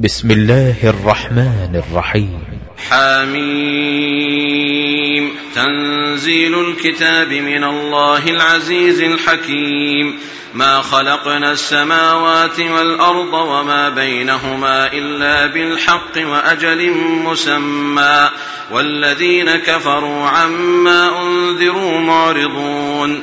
[0.00, 2.40] بسم الله الرحمن الرحيم.
[2.90, 3.38] حاميم
[5.54, 10.18] تنزيل الكتاب من الله العزيز الحكيم.
[10.54, 16.90] ما خلقنا السماوات والأرض وما بينهما إلا بالحق وأجل
[17.24, 18.30] مسمى.
[18.70, 23.22] والذين كفروا عما أنذروا معرضون.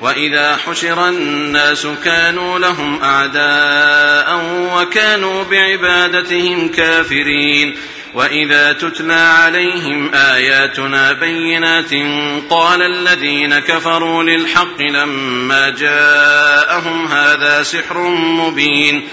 [0.00, 7.76] واذا حشر الناس كانوا لهم اعداء وكانوا بعبادتهم كافرين
[8.14, 11.90] واذا تتلى عليهم اياتنا بينات
[12.50, 19.08] قال الذين كفروا للحق لما جاءهم هذا سحر مبين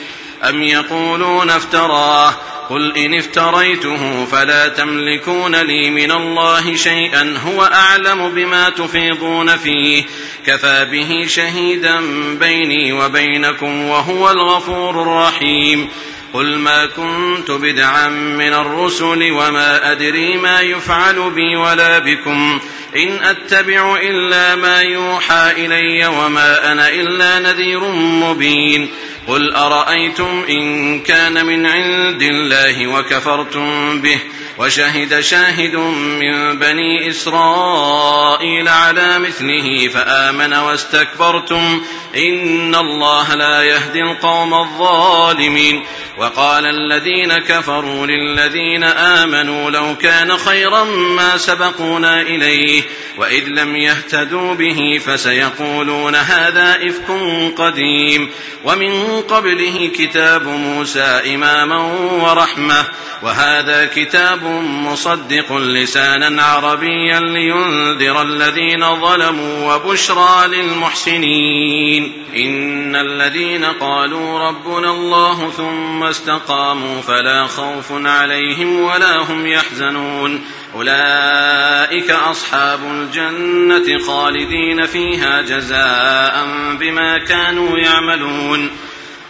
[0.50, 2.34] ام يقولون افتراه
[2.70, 10.04] قل إن افتريته فلا تملكون لي من الله شيئا هو أعلم بما تفيضون فيه.
[10.46, 12.02] كفى به شهيدا
[12.40, 15.90] بيني وبينكم وهو الغفور الرحيم.
[16.34, 22.60] قل ما كنت بدعا من الرسل وما أدري ما يفعل بي ولا بكم.
[22.96, 28.90] إن أتبع إلا ما يوحى إلي وما أنا إلا نذير مبين.
[29.28, 34.20] قل ارايتم ان كان من عند الله وكفرتم به
[34.58, 41.82] وشهد شاهد من بني إسرائيل على مثله فآمن واستكبرتم
[42.16, 45.84] إن الله لا يهدي القوم الظالمين
[46.18, 52.84] وقال الذين كفروا للذين آمنوا لو كان خيرا ما سبقونا إليه
[53.18, 57.12] وإذ لم يهتدوا به فسيقولون هذا إفك
[57.58, 58.30] قديم
[58.64, 61.78] ومن قبله كتاب موسى إماما
[62.24, 62.86] ورحمة
[63.22, 72.26] وهذا كتاب مصدق لسانا عربيا لينذر الذين ظلموا وبشرى للمحسنين.
[72.36, 80.46] إن الذين قالوا ربنا الله ثم استقاموا فلا خوف عليهم ولا هم يحزنون.
[80.76, 86.48] أولئك أصحاب الجنة خالدين فيها جزاء
[86.80, 88.70] بما كانوا يعملون.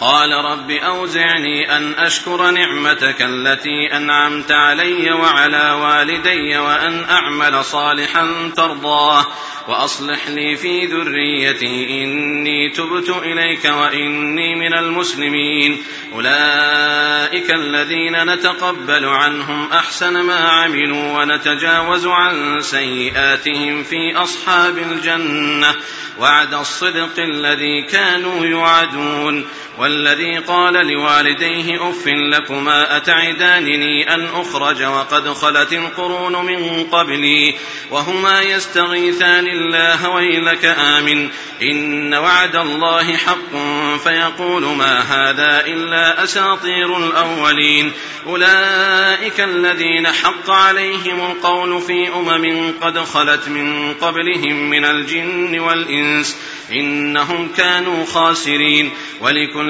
[0.00, 9.26] قال رب أوزعني أن أشكر نعمتك التي أنعمت علي وعلى والدي وأن أعمل صالحا ترضاه
[9.68, 15.82] وأصلح لي في ذريتي إني تبت إليك وإني من المسلمين
[16.14, 25.74] أولئك الذين نتقبل عنهم أحسن ما عملوا ونتجاوز عن سيئاتهم في أصحاب الجنة
[26.18, 29.44] وعد الصدق الذي كانوا يوعدون
[29.78, 37.54] والذي قال لوالديه اف لكما أتعدانني أن أخرج وقد خلت القرون من قبلي
[37.90, 41.28] وهما يستغيثان الله ويلك آمن.
[41.62, 43.56] إن وعد الله حق
[44.04, 47.92] فيقول ما هذا إلا أساطير الأولين.
[48.26, 56.36] أولئك الذين حق عليهم القول في أمم قد خلت من قبلهم من الجن والإنس.
[56.72, 58.90] إنهم كانوا خاسرين.
[59.20, 59.61] ولكل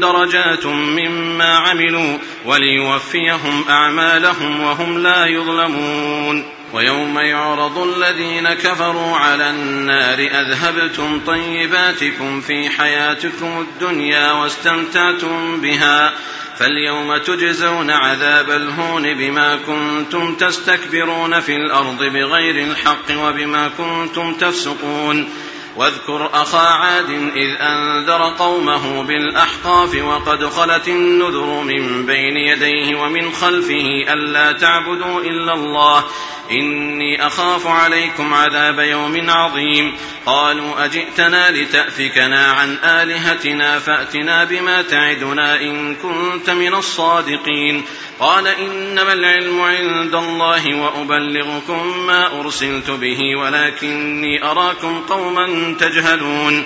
[0.00, 6.44] درجات مما عملوا وليوفيهم أعمالهم وهم لا يظلمون.
[6.74, 16.12] ويوم يعرض الذين كفروا على النار أذهبتم طيباتكم في حياتكم الدنيا واستمتعتم بها
[16.58, 25.28] فاليوم تجزون عذاب الهون بما كنتم تستكبرون في الأرض بغير الحق وبما كنتم تفسقون.
[25.76, 34.12] واذكر أخا عاد إذ أنذر قومه بالأحقاف وقد خلت النذر من بين يديه ومن خلفه
[34.12, 36.04] ألا تعبدوا إلا الله.
[36.50, 39.94] إني أخاف عليكم عذاب يوم عظيم.
[40.26, 47.84] قالوا أجئتنا لتأفكنا عن آلهتنا فأتنا بما تعدنا إن كنت من الصادقين.
[48.20, 56.64] قال إنما العلم عند الله وأبلغكم ما أرسلت به ولكني أراكم قوما تجهلون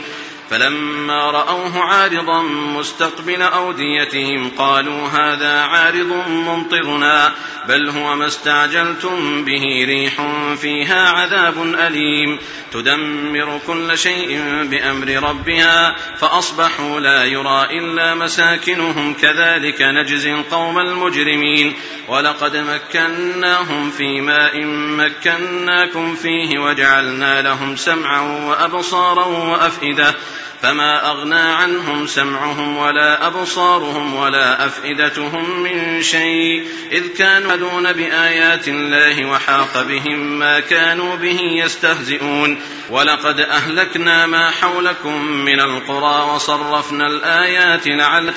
[0.51, 7.33] فلما رأوه عارضا مستقبل أوديتهم قالوا هذا عارض ممطرنا
[7.69, 10.13] بل هو ما استعجلتم به ريح
[10.57, 12.39] فيها عذاب أليم.
[12.73, 14.41] تدمر كل شيء
[14.71, 21.75] بأمر ربها فأصبحوا لا يرى إلا مساكنهم كذلك نجزي القوم المجرمين.
[22.09, 30.15] ولقد مكناهم في ماء مكناكم فيه وجعلنا لهم سمعا وأبصارا وأفئدة.
[30.63, 39.25] فما أغنى عنهم سمعهم ولا أبصارهم ولا أفئدتهم من شيء إذ كانوا يدون بآيات الله
[39.25, 47.83] وحاق بهم ما كانوا به يستهزئون ولقد أهلكنا ما حولكم من القرى وصرفنا الآيات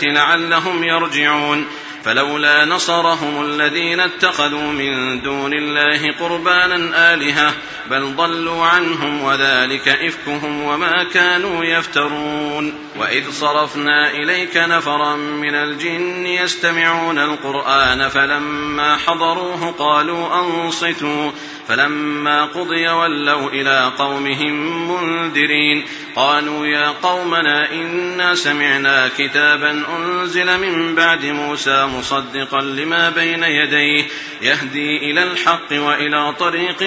[0.03, 1.67] لعلهم يرجعون
[2.05, 7.53] فلولا نصرهم الذين اتخذوا من دون الله قربانا آلهة
[7.89, 17.19] بل ضلوا عنهم وذلك إفكهم وما كانوا يفترون وإذ صرفنا إليك نفرا من الجن يستمعون
[17.19, 21.31] القرآن فلما حضروه قالوا أنصتوا
[21.67, 31.25] فلما قضي ولوا إلى قومهم منذرين قالوا يا قومنا إنا سمعنا كتابا أنزل من بعد
[31.25, 34.05] موسى مصدقا لما بين يديه.
[34.41, 36.83] يهدي إلى الحق وإلى طريق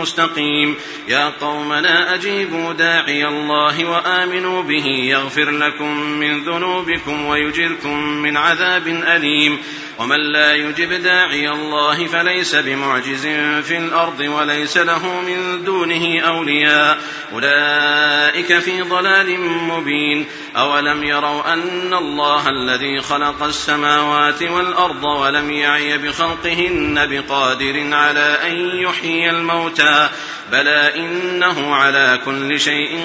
[0.00, 0.76] مستقيم.
[1.08, 4.86] يا قومنا أجيبوا داعي الله وآمنوا به.
[4.86, 9.58] يغفر لكم من ذنوبكم ويجركم من عذاب أليم.
[9.98, 13.26] ومن لا يجب داعي الله فليس بمعجز
[13.62, 16.98] في الأرض وليس له من دونه أولياء.
[17.32, 20.26] أولئك في ضلال مبين.
[20.56, 29.30] أولم يروا أن الله الذي خلق السماوات والأرض ولم يعي بخلقهن بقادر على أن يحيي
[29.30, 30.08] الموتى
[30.52, 32.98] بلى إنه على كل شيء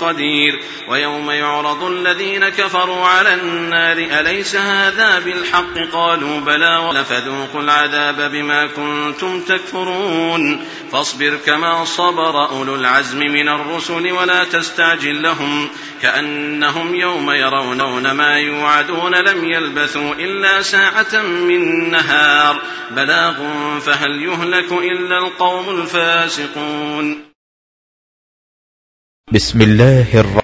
[0.00, 0.60] قدير.
[0.88, 9.40] ويوم يعرض الذين كفروا على النار أليس هذا بالحق؟ قالوا بلى ولفذوقوا العذاب بما كنتم
[9.40, 10.66] تكفرون.
[10.92, 15.68] فاصبر كما صبر أولو العزم من الرسل ولا تستعجل لهم
[16.02, 20.62] كأنهم يوم يرون ما يوعدون لم يلبثوا إلا
[21.14, 22.62] من نهار.
[22.90, 23.34] بلاغ
[23.78, 27.32] فهل يهلك إلا القوم الفاسقون.
[29.32, 30.40] بسم الله الرحمن